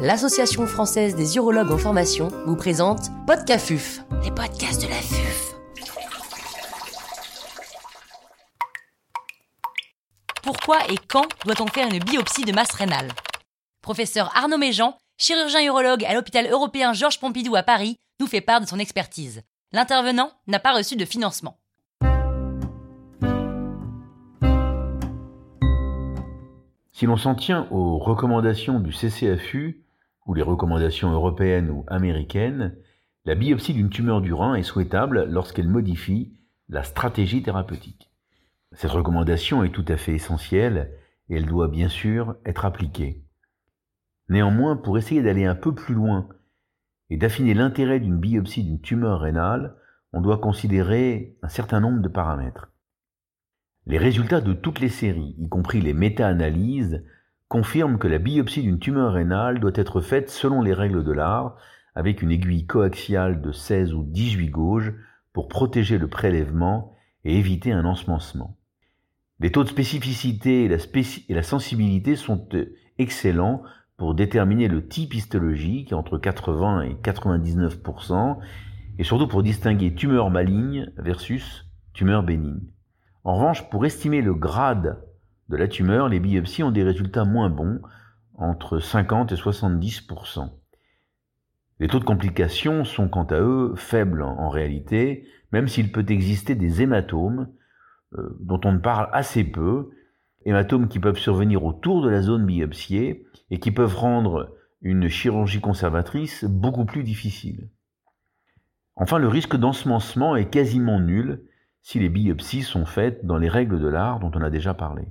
l'Association 0.00 0.66
française 0.66 1.14
des 1.14 1.36
urologues 1.36 1.70
en 1.70 1.76
formation 1.76 2.28
vous 2.46 2.56
présente 2.56 3.10
Podcafuf, 3.26 4.00
les 4.24 4.30
podcasts 4.30 4.82
de 4.82 4.88
la 4.88 4.94
FUF. 4.94 5.54
Pourquoi 10.42 10.78
et 10.88 10.96
quand 11.06 11.26
doit-on 11.44 11.66
faire 11.66 11.86
une 11.92 12.02
biopsie 12.02 12.44
de 12.44 12.52
masse 12.52 12.72
rénale? 12.72 13.08
Professeur 13.82 14.34
Arnaud 14.34 14.56
Méjean, 14.56 14.96
chirurgien 15.18 15.62
urologue 15.66 16.04
à 16.06 16.14
l'hôpital 16.14 16.46
européen 16.50 16.94
Georges 16.94 17.20
Pompidou 17.20 17.54
à 17.54 17.62
Paris, 17.62 17.96
nous 18.20 18.26
fait 18.26 18.40
part 18.40 18.62
de 18.62 18.66
son 18.66 18.78
expertise. 18.78 19.42
L'intervenant 19.72 20.30
n'a 20.46 20.60
pas 20.60 20.74
reçu 20.74 20.96
de 20.96 21.04
financement. 21.04 21.58
Si 26.92 27.06
l'on 27.06 27.16
s'en 27.16 27.34
tient 27.34 27.66
aux 27.70 27.98
recommandations 27.98 28.80
du 28.80 28.92
CCFU, 28.92 29.84
ou 30.26 30.34
les 30.34 30.42
recommandations 30.42 31.12
européennes 31.12 31.70
ou 31.70 31.84
américaines, 31.88 32.76
la 33.24 33.34
biopsie 33.34 33.74
d'une 33.74 33.90
tumeur 33.90 34.20
du 34.20 34.32
rein 34.32 34.54
est 34.54 34.62
souhaitable 34.62 35.24
lorsqu'elle 35.24 35.68
modifie 35.68 36.34
la 36.68 36.82
stratégie 36.82 37.42
thérapeutique. 37.42 38.10
Cette 38.72 38.92
recommandation 38.92 39.64
est 39.64 39.72
tout 39.72 39.84
à 39.88 39.96
fait 39.96 40.14
essentielle 40.14 40.92
et 41.28 41.36
elle 41.36 41.46
doit 41.46 41.68
bien 41.68 41.88
sûr 41.88 42.36
être 42.44 42.64
appliquée. 42.64 43.24
Néanmoins, 44.28 44.76
pour 44.76 44.96
essayer 44.96 45.22
d'aller 45.22 45.44
un 45.44 45.56
peu 45.56 45.74
plus 45.74 45.94
loin 45.94 46.28
et 47.10 47.16
d'affiner 47.16 47.52
l'intérêt 47.52 47.98
d'une 47.98 48.18
biopsie 48.18 48.62
d'une 48.62 48.80
tumeur 48.80 49.20
rénale, 49.20 49.76
on 50.12 50.20
doit 50.20 50.38
considérer 50.38 51.36
un 51.42 51.48
certain 51.48 51.80
nombre 51.80 52.00
de 52.00 52.08
paramètres. 52.08 52.72
Les 53.86 53.98
résultats 53.98 54.40
de 54.40 54.52
toutes 54.52 54.80
les 54.80 54.88
séries, 54.88 55.34
y 55.38 55.48
compris 55.48 55.80
les 55.80 55.94
méta-analyses, 55.94 57.04
confirment 57.50 57.98
que 57.98 58.06
la 58.06 58.18
biopsie 58.18 58.62
d'une 58.62 58.78
tumeur 58.78 59.12
rénale 59.12 59.58
doit 59.58 59.72
être 59.74 60.00
faite 60.00 60.30
selon 60.30 60.62
les 60.62 60.72
règles 60.72 61.02
de 61.02 61.10
l'art, 61.10 61.56
avec 61.96 62.22
une 62.22 62.30
aiguille 62.30 62.64
coaxiale 62.64 63.42
de 63.42 63.50
16 63.50 63.92
ou 63.92 64.04
18 64.04 64.50
gauges 64.50 64.94
pour 65.32 65.48
protéger 65.48 65.98
le 65.98 66.06
prélèvement 66.06 66.94
et 67.24 67.36
éviter 67.36 67.72
un 67.72 67.84
ensemencement. 67.84 68.56
Les 69.40 69.50
taux 69.50 69.64
de 69.64 69.68
spécificité 69.68 70.64
et 70.64 70.68
la, 70.68 70.76
et 70.76 71.34
la 71.34 71.42
sensibilité 71.42 72.14
sont 72.14 72.48
euh, 72.54 72.72
excellents 72.98 73.64
pour 73.96 74.14
déterminer 74.14 74.68
le 74.68 74.86
type 74.86 75.12
histologique 75.12 75.92
entre 75.92 76.18
80 76.18 76.82
et 76.82 76.94
99% 77.02 78.38
et 79.00 79.02
surtout 79.02 79.26
pour 79.26 79.42
distinguer 79.42 79.92
tumeur 79.96 80.30
maligne 80.30 80.92
versus 80.98 81.66
tumeur 81.94 82.22
bénigne. 82.22 82.60
En 83.24 83.34
revanche, 83.34 83.68
pour 83.70 83.84
estimer 83.84 84.22
le 84.22 84.34
grade 84.34 85.02
de 85.50 85.56
la 85.56 85.66
tumeur, 85.66 86.08
les 86.08 86.20
biopsies 86.20 86.62
ont 86.62 86.70
des 86.70 86.84
résultats 86.84 87.24
moins 87.24 87.50
bons, 87.50 87.80
entre 88.34 88.78
50 88.78 89.32
et 89.32 89.34
70% 89.34 90.48
Les 91.80 91.88
taux 91.88 91.98
de 91.98 92.04
complications 92.04 92.84
sont 92.84 93.08
quant 93.08 93.24
à 93.24 93.40
eux 93.40 93.74
faibles 93.74 94.22
en 94.22 94.48
réalité, 94.48 95.26
même 95.52 95.66
s'il 95.66 95.90
peut 95.90 96.06
exister 96.08 96.54
des 96.54 96.82
hématomes 96.82 97.48
euh, 98.14 98.36
dont 98.40 98.60
on 98.64 98.72
ne 98.72 98.78
parle 98.78 99.10
assez 99.12 99.42
peu, 99.42 99.90
hématomes 100.44 100.88
qui 100.88 101.00
peuvent 101.00 101.18
survenir 101.18 101.64
autour 101.64 102.00
de 102.00 102.08
la 102.08 102.22
zone 102.22 102.46
biopsiée 102.46 103.26
et 103.50 103.58
qui 103.58 103.72
peuvent 103.72 103.96
rendre 103.96 104.54
une 104.80 105.08
chirurgie 105.08 105.60
conservatrice 105.60 106.44
beaucoup 106.44 106.84
plus 106.84 107.02
difficile. 107.02 107.68
Enfin, 108.94 109.18
le 109.18 109.28
risque 109.28 109.56
d'ensemencement 109.56 110.36
est 110.36 110.48
quasiment 110.48 111.00
nul 111.00 111.42
si 111.82 111.98
les 111.98 112.08
biopsies 112.08 112.62
sont 112.62 112.86
faites 112.86 113.26
dans 113.26 113.36
les 113.36 113.48
règles 113.48 113.80
de 113.80 113.88
l'art 113.88 114.20
dont 114.20 114.30
on 114.34 114.42
a 114.42 114.50
déjà 114.50 114.74
parlé. 114.74 115.08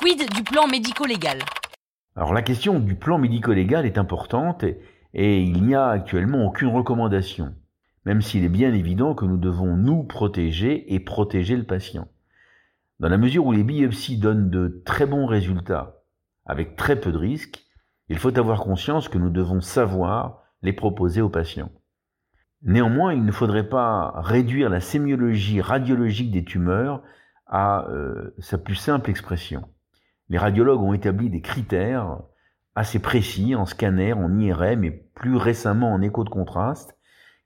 Quid 0.00 0.30
du 0.34 0.42
plan 0.42 0.66
médico-légal 0.66 1.40
Alors 2.16 2.32
la 2.32 2.40
question 2.40 2.80
du 2.80 2.94
plan 2.94 3.18
médico-légal 3.18 3.84
est 3.84 3.98
importante 3.98 4.64
et, 5.12 5.42
il 5.42 5.62
n'y 5.62 5.74
a 5.74 5.88
actuellement 5.88 6.46
aucune 6.46 6.68
recommandation, 6.68 7.54
même 8.06 8.22
s'il 8.22 8.42
est 8.44 8.48
bien 8.48 8.72
évident 8.72 9.14
que 9.14 9.26
nous 9.26 9.36
devons 9.36 9.76
nous 9.76 10.02
protéger 10.04 10.94
et 10.94 11.00
protéger 11.00 11.54
le 11.54 11.64
patient. 11.64 12.08
Dans 12.98 13.10
la 13.10 13.18
mesure 13.18 13.44
où 13.44 13.52
les 13.52 13.62
biopsies 13.62 14.16
donnent 14.16 14.48
de 14.48 14.80
très 14.86 15.04
bons 15.04 15.26
résultats, 15.26 16.02
avec 16.46 16.76
très 16.76 16.98
peu 16.98 17.12
de 17.12 17.18
risques, 17.18 17.66
il 18.08 18.16
faut 18.16 18.38
avoir 18.38 18.60
conscience 18.60 19.10
que 19.10 19.18
nous 19.18 19.28
devons 19.28 19.60
savoir 19.60 20.44
les 20.62 20.72
proposer 20.72 21.20
aux 21.20 21.28
patients. 21.28 21.72
Néanmoins, 22.62 23.12
il 23.12 23.26
ne 23.26 23.32
faudrait 23.32 23.68
pas 23.68 24.14
réduire 24.16 24.70
la 24.70 24.80
sémiologie 24.80 25.60
radiologique 25.60 26.30
des 26.30 26.44
tumeurs 26.44 27.02
à 27.44 27.86
euh, 27.90 28.34
sa 28.38 28.56
plus 28.56 28.76
simple 28.76 29.10
expression. 29.10 29.68
Les 30.30 30.38
radiologues 30.38 30.80
ont 30.80 30.94
établi 30.94 31.28
des 31.28 31.42
critères 31.42 32.18
assez 32.76 33.00
précis 33.00 33.54
en 33.54 33.66
scanner, 33.66 34.12
en 34.12 34.38
IRM 34.38 34.84
et 34.84 34.90
plus 34.90 35.36
récemment 35.36 35.92
en 35.92 36.00
écho 36.00 36.24
de 36.24 36.30
contraste 36.30 36.96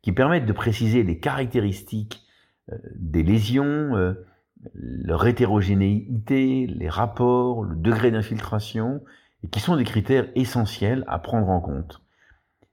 qui 0.03 0.12
permettent 0.12 0.47
de 0.47 0.53
préciser 0.53 1.03
les 1.03 1.19
caractéristiques 1.19 2.23
euh, 2.71 2.77
des 2.94 3.23
lésions, 3.23 3.97
euh, 3.97 4.27
leur 4.75 5.27
hétérogénéité, 5.27 6.67
les 6.67 6.89
rapports, 6.91 7.65
le 7.65 7.75
degré 7.75 8.11
d'infiltration, 8.11 9.03
et 9.43 9.49
qui 9.49 9.61
sont 9.61 9.77
des 9.77 9.84
critères 9.84 10.28
essentiels 10.34 11.05
à 11.09 11.19
prendre 11.19 11.49
en 11.49 11.61
compte. 11.61 12.03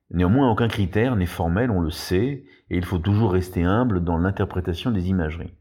Néanmoins, 0.10 0.52
aucun 0.52 0.68
critère 0.68 1.16
n'est 1.16 1.26
formel, 1.26 1.72
on 1.72 1.80
le 1.80 1.90
sait, 1.90 2.44
et 2.70 2.78
il 2.78 2.84
faut 2.84 3.00
toujours 3.00 3.32
rester 3.32 3.64
humble 3.64 4.04
dans 4.04 4.18
l'interprétation 4.18 4.92
des 4.92 5.08
imageries. 5.08 5.54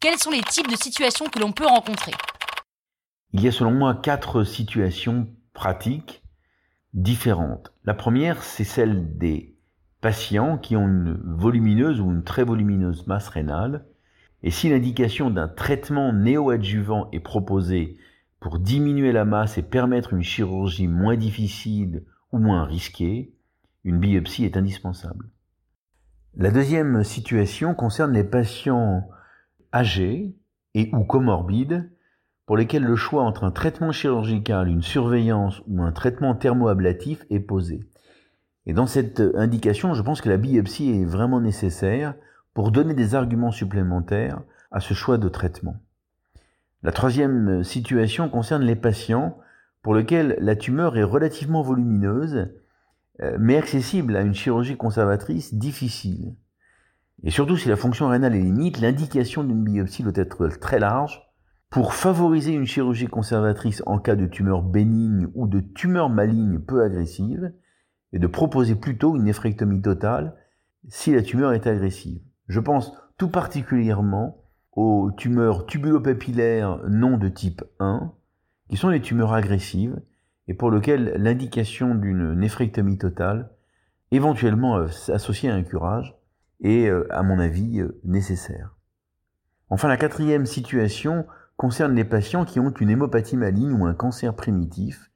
Quels 0.00 0.18
sont 0.18 0.30
les 0.30 0.42
types 0.42 0.68
de 0.68 0.76
situations 0.76 1.26
que 1.26 1.38
l'on 1.38 1.52
peut 1.52 1.66
rencontrer? 1.66 2.12
Il 3.32 3.42
y 3.42 3.48
a 3.48 3.52
selon 3.52 3.72
moi 3.72 3.94
quatre 3.94 4.44
situations 4.44 5.28
pratiques 5.52 6.22
différentes. 6.94 7.72
La 7.84 7.94
première, 7.94 8.42
c'est 8.42 8.64
celle 8.64 9.18
des 9.18 9.56
patients 10.00 10.58
qui 10.58 10.76
ont 10.76 10.86
une 10.86 11.20
volumineuse 11.24 12.00
ou 12.00 12.10
une 12.10 12.24
très 12.24 12.44
volumineuse 12.44 13.06
masse 13.06 13.28
rénale, 13.28 13.86
et 14.42 14.50
si 14.50 14.68
l'indication 14.68 15.30
d'un 15.30 15.48
traitement 15.48 16.12
néoadjuvant 16.12 17.08
est 17.12 17.20
proposée 17.20 17.96
pour 18.38 18.58
diminuer 18.58 19.12
la 19.12 19.24
masse 19.24 19.58
et 19.58 19.62
permettre 19.62 20.12
une 20.12 20.22
chirurgie 20.22 20.88
moins 20.88 21.16
difficile 21.16 22.04
ou 22.32 22.38
moins 22.38 22.64
risquée, 22.64 23.32
une 23.84 23.98
biopsie 23.98 24.44
est 24.44 24.56
indispensable. 24.56 25.28
La 26.36 26.50
deuxième 26.50 27.02
situation 27.02 27.74
concerne 27.74 28.12
les 28.12 28.24
patients 28.24 29.08
âgés 29.72 30.36
et 30.74 30.90
ou 30.92 31.04
comorbides 31.04 31.90
pour 32.46 32.56
lesquels 32.56 32.84
le 32.84 32.96
choix 32.96 33.24
entre 33.24 33.44
un 33.44 33.50
traitement 33.50 33.92
chirurgical, 33.92 34.68
une 34.68 34.82
surveillance 34.82 35.62
ou 35.66 35.82
un 35.82 35.92
traitement 35.92 36.34
thermoablatif 36.34 37.24
est 37.28 37.40
posé. 37.40 37.80
Et 38.66 38.72
dans 38.72 38.86
cette 38.86 39.20
indication, 39.34 39.94
je 39.94 40.02
pense 40.02 40.20
que 40.20 40.28
la 40.28 40.36
biopsie 40.36 40.90
est 40.90 41.04
vraiment 41.04 41.40
nécessaire 41.40 42.14
pour 42.54 42.70
donner 42.70 42.94
des 42.94 43.14
arguments 43.14 43.52
supplémentaires 43.52 44.40
à 44.70 44.80
ce 44.80 44.94
choix 44.94 45.18
de 45.18 45.28
traitement. 45.28 45.76
La 46.82 46.92
troisième 46.92 47.64
situation 47.64 48.28
concerne 48.28 48.62
les 48.62 48.76
patients 48.76 49.38
pour 49.82 49.94
lesquels 49.94 50.36
la 50.40 50.56
tumeur 50.56 50.96
est 50.96 51.02
relativement 51.02 51.62
volumineuse 51.62 52.48
euh, 53.22 53.36
mais 53.40 53.56
accessible 53.56 54.14
à 54.14 54.20
une 54.20 54.34
chirurgie 54.34 54.76
conservatrice 54.76 55.54
difficile. 55.54 56.34
Et 57.22 57.30
surtout 57.30 57.56
si 57.56 57.68
la 57.68 57.76
fonction 57.76 58.08
rénale 58.08 58.36
est 58.36 58.40
limite, 58.40 58.80
l'indication 58.80 59.42
d'une 59.42 59.64
biopsie 59.64 60.02
doit 60.02 60.12
être 60.16 60.48
très 60.48 60.78
large 60.78 61.25
pour 61.70 61.94
favoriser 61.94 62.52
une 62.52 62.66
chirurgie 62.66 63.08
conservatrice 63.08 63.82
en 63.86 63.98
cas 63.98 64.16
de 64.16 64.26
tumeur 64.26 64.62
bénigne 64.62 65.28
ou 65.34 65.46
de 65.46 65.60
tumeur 65.60 66.08
maligne 66.08 66.58
peu 66.58 66.82
agressive, 66.82 67.52
et 68.12 68.18
de 68.18 68.26
proposer 68.26 68.74
plutôt 68.74 69.16
une 69.16 69.24
néphrectomie 69.24 69.82
totale 69.82 70.34
si 70.88 71.14
la 71.14 71.22
tumeur 71.22 71.52
est 71.52 71.66
agressive. 71.66 72.22
Je 72.48 72.60
pense 72.60 72.92
tout 73.18 73.28
particulièrement 73.28 74.44
aux 74.72 75.10
tumeurs 75.16 75.66
tubulopapillaires 75.66 76.80
non 76.88 77.16
de 77.16 77.28
type 77.28 77.64
1, 77.80 78.12
qui 78.68 78.76
sont 78.76 78.88
les 78.88 79.00
tumeurs 79.00 79.32
agressives, 79.32 80.00
et 80.48 80.54
pour 80.54 80.70
lequel 80.70 81.14
l'indication 81.16 81.94
d'une 81.94 82.34
néphrectomie 82.34 82.98
totale, 82.98 83.50
éventuellement 84.12 84.78
euh, 84.78 84.86
associée 85.08 85.50
à 85.50 85.54
un 85.54 85.62
curage, 85.62 86.14
est, 86.62 86.88
euh, 86.88 87.06
à 87.10 87.22
mon 87.22 87.38
avis, 87.38 87.80
euh, 87.80 88.00
nécessaire. 88.04 88.76
Enfin, 89.68 89.88
la 89.88 89.96
quatrième 89.96 90.46
situation 90.46 91.26
concerne 91.56 91.94
les 91.94 92.04
patients 92.04 92.44
qui 92.44 92.60
ont 92.60 92.70
une 92.70 92.90
hémopathie 92.90 93.36
maligne 93.36 93.72
ou 93.72 93.86
un 93.86 93.94
cancer 93.94 94.34
primitif, 94.34 95.10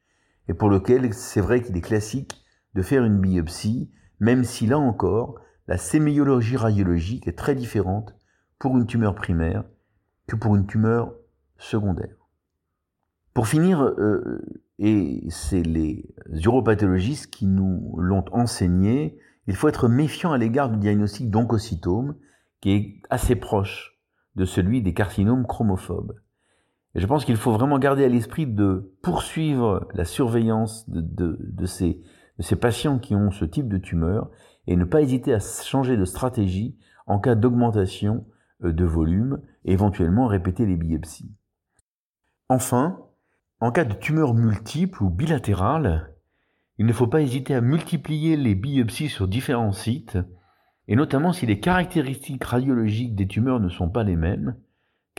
et 0.48 0.54
pour 0.54 0.68
lequel 0.68 1.12
c'est 1.14 1.40
vrai 1.40 1.62
qu'il 1.62 1.76
est 1.76 1.82
classique 1.82 2.44
de 2.74 2.82
faire 2.82 3.04
une 3.04 3.20
biopsie, 3.20 3.90
même 4.20 4.44
si 4.44 4.66
là 4.66 4.78
encore, 4.78 5.40
la 5.66 5.76
sémiologie 5.76 6.56
radiologique 6.56 7.28
est 7.28 7.38
très 7.38 7.54
différente 7.54 8.14
pour 8.58 8.76
une 8.76 8.86
tumeur 8.86 9.14
primaire 9.14 9.64
que 10.26 10.36
pour 10.36 10.56
une 10.56 10.66
tumeur 10.66 11.14
secondaire. 11.58 12.14
Pour 13.34 13.46
finir, 13.46 13.82
euh, 13.82 14.42
et 14.78 15.26
c'est 15.30 15.62
les 15.62 16.14
uropathologistes 16.30 17.30
qui 17.30 17.46
nous 17.46 17.94
l'ont 17.98 18.24
enseigné, 18.32 19.18
il 19.46 19.54
faut 19.54 19.68
être 19.68 19.88
méfiant 19.88 20.32
à 20.32 20.38
l'égard 20.38 20.70
du 20.70 20.78
diagnostic 20.78 21.30
d'oncocytome, 21.30 22.16
qui 22.60 22.70
est 22.72 23.02
assez 23.10 23.36
proche 23.36 24.00
de 24.36 24.44
celui 24.44 24.82
des 24.82 24.94
carcinomes 24.94 25.46
chromophobes. 25.46 26.14
Je 26.94 27.06
pense 27.06 27.24
qu'il 27.24 27.36
faut 27.36 27.52
vraiment 27.52 27.78
garder 27.78 28.04
à 28.04 28.08
l'esprit 28.08 28.46
de 28.46 28.92
poursuivre 29.02 29.88
la 29.94 30.04
surveillance 30.04 30.88
de, 30.88 31.00
de, 31.40 31.66
ces, 31.66 32.02
de 32.38 32.42
ces 32.42 32.56
patients 32.56 32.98
qui 32.98 33.14
ont 33.14 33.30
ce 33.30 33.44
type 33.44 33.68
de 33.68 33.78
tumeur 33.78 34.30
et 34.66 34.76
ne 34.76 34.84
pas 34.84 35.00
hésiter 35.00 35.32
à 35.32 35.38
changer 35.38 35.96
de 35.96 36.04
stratégie 36.04 36.76
en 37.06 37.20
cas 37.20 37.36
d'augmentation 37.36 38.26
euh, 38.64 38.72
de 38.72 38.84
volume 38.84 39.40
et 39.64 39.72
éventuellement 39.72 40.26
répéter 40.26 40.66
les 40.66 40.76
biopsies. 40.76 41.32
Enfin, 42.48 42.98
en 43.60 43.70
cas 43.70 43.84
de 43.84 43.94
tumeur 43.94 44.34
multiple 44.34 45.02
ou 45.04 45.10
bilatérale, 45.10 46.14
il 46.78 46.86
ne 46.86 46.92
faut 46.92 47.06
pas 47.06 47.20
hésiter 47.20 47.54
à 47.54 47.60
multiplier 47.60 48.36
les 48.36 48.54
biopsies 48.54 49.08
sur 49.08 49.28
différents 49.28 49.72
sites, 49.72 50.18
et 50.88 50.96
notamment 50.96 51.32
si 51.32 51.46
les 51.46 51.60
caractéristiques 51.60 52.42
radiologiques 52.42 53.14
des 53.14 53.28
tumeurs 53.28 53.60
ne 53.60 53.68
sont 53.68 53.90
pas 53.90 54.02
les 54.02 54.16
mêmes, 54.16 54.56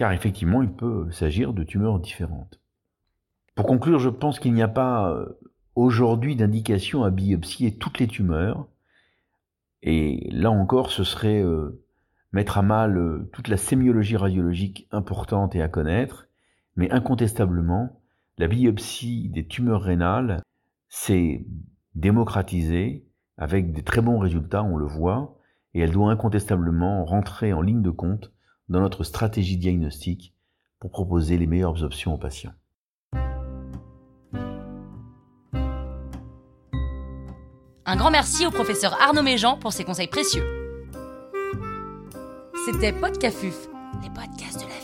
car 0.02 0.14
effectivement 0.14 0.64
il 0.64 0.72
peut 0.72 1.12
s'agir 1.12 1.54
de 1.54 1.62
tumeurs 1.62 2.00
différentes. 2.00 2.60
Pour 3.54 3.68
conclure, 3.68 4.00
je 4.00 4.10
pense 4.10 4.40
qu'il 4.40 4.56
n'y 4.56 4.64
a 4.64 4.68
pas 4.68 5.12
euh, 5.12 5.28
aujourd'hui 5.76 6.36
d'indication 6.36 7.04
à 7.04 7.12
biopsier 7.12 7.78
toutes 7.78 8.00
les 8.00 8.08
tumeurs, 8.08 8.68
et 9.84 10.28
là 10.32 10.50
encore 10.50 10.90
ce 10.90 11.04
serait 11.04 11.44
euh, 11.44 11.84
mettre 12.32 12.58
à 12.58 12.64
mal 12.64 12.98
euh, 12.98 13.30
toute 13.32 13.48
la 13.48 13.58
sémiologie 13.58 14.18
radiologique 14.18 14.88
importante 14.90 15.54
et 15.56 15.62
à 15.62 15.68
connaître, 15.68 16.26
mais 16.76 16.90
incontestablement, 16.90 18.02
la 18.40 18.48
biopsie 18.48 19.30
des 19.30 19.46
tumeurs 19.46 19.84
rénales 19.84 20.42
s'est 20.90 21.46
démocratisée 21.94 23.06
avec 23.38 23.72
des 23.72 23.84
très 23.84 24.02
bons 24.02 24.18
résultats, 24.18 24.64
on 24.64 24.78
le 24.78 24.88
voit, 24.88 25.38
et 25.76 25.82
elle 25.82 25.92
doit 25.92 26.10
incontestablement 26.10 27.06
rentrer 27.06 27.54
en 27.54 27.62
ligne 27.62 27.84
de 27.84 27.92
compte 27.92 28.32
dans 28.72 28.80
notre 28.80 29.04
stratégie 29.04 29.58
diagnostique 29.58 30.34
pour 30.80 30.92
proposer 30.92 31.38
les 31.38 31.46
meilleures 31.46 31.84
options 31.84 32.16
aux 32.16 32.18
patients. 32.18 32.54
Un 37.86 37.96
grand 37.98 38.12
merci 38.12 38.48
au 38.48 38.52
professeur 38.52 38.98
Arnaud 39.02 39.24
Méjean 39.24 39.60
pour 39.60 39.74
ses 39.74 39.84
conseils 39.84 40.08
précieux. 40.08 40.46
C'était 42.66 42.94
Podcafuf, 42.94 43.68
les 44.02 44.10
podcasts 44.10 44.64
de 44.64 44.70
la. 44.70 44.81